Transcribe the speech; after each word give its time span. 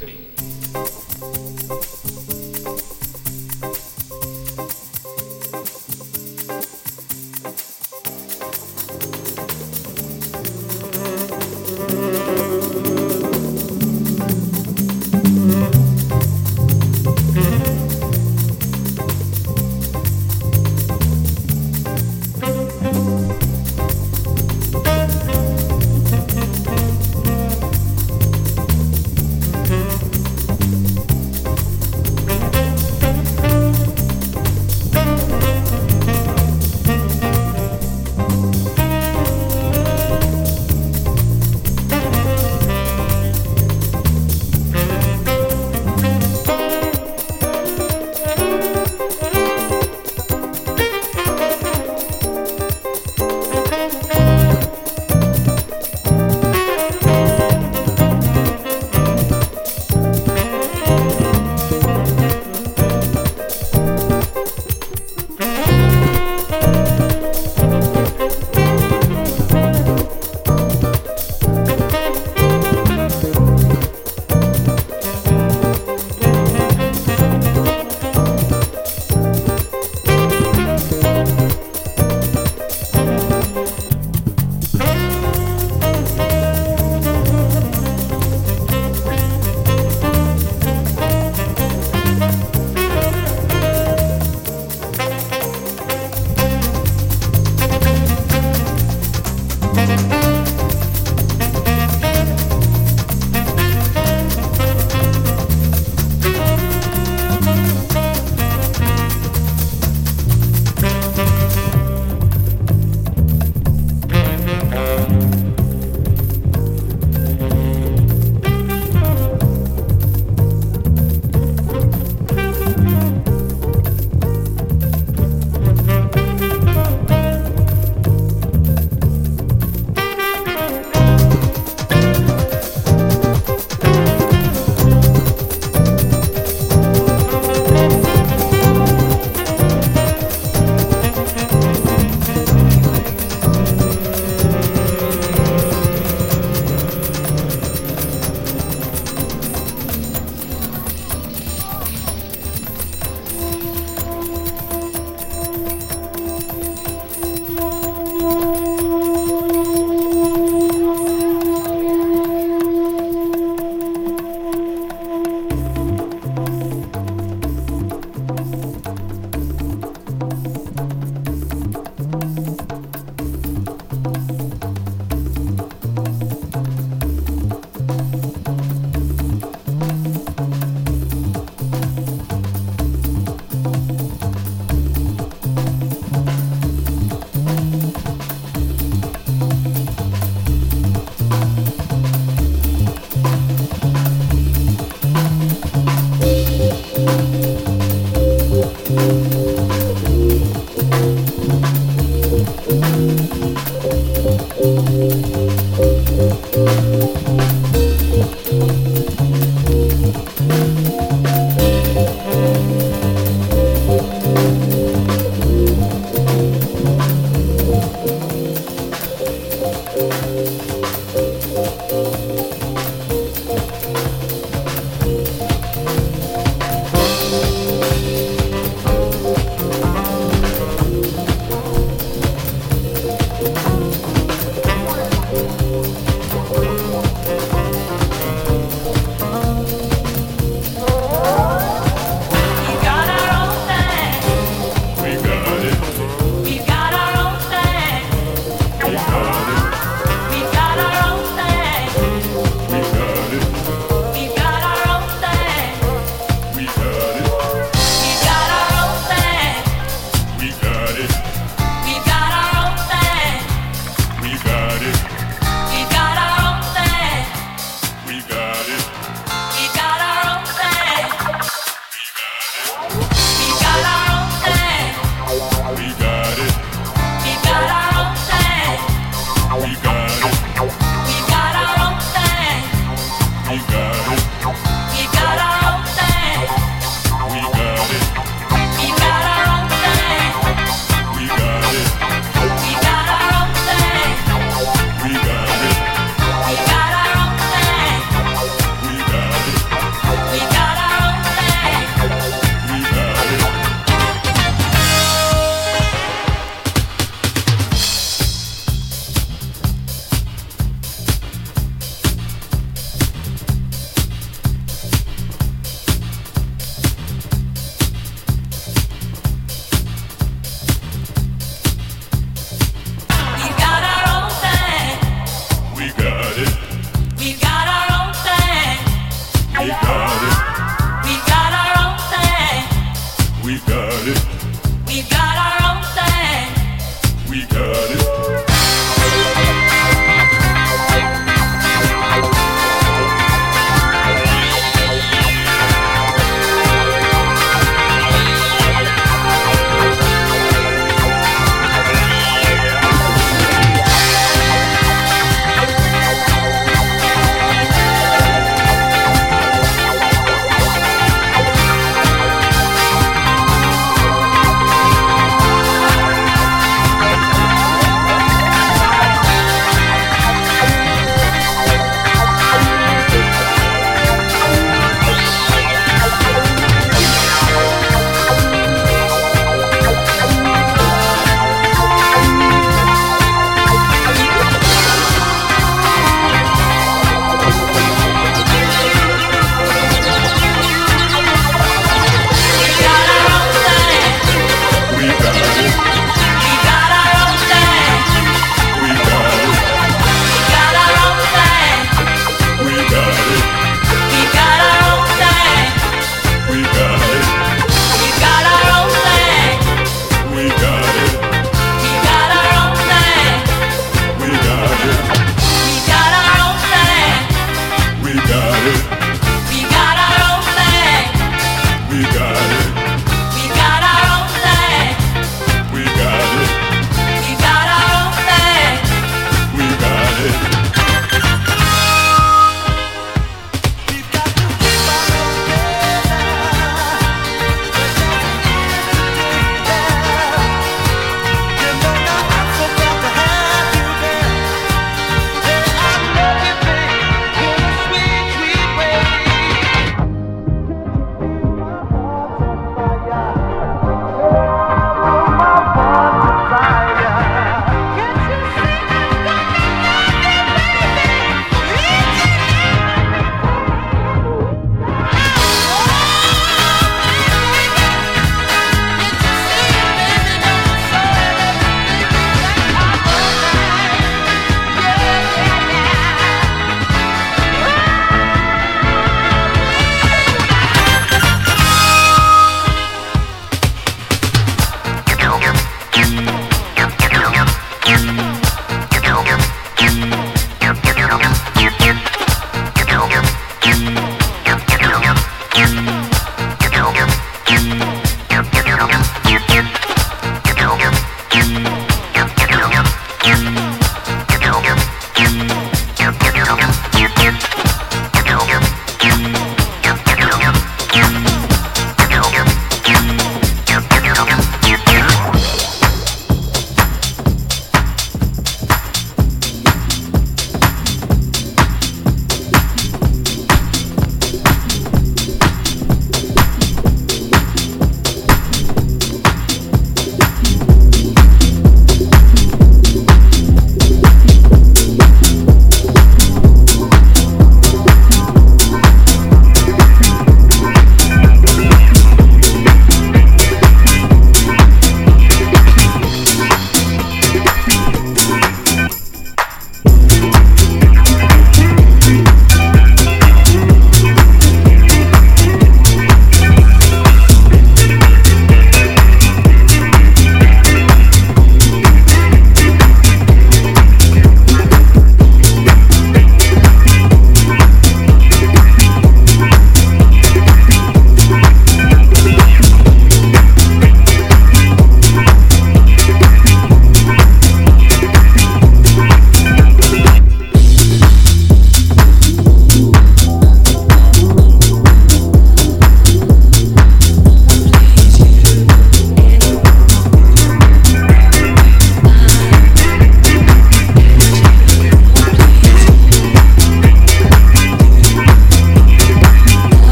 behind 0.00 0.39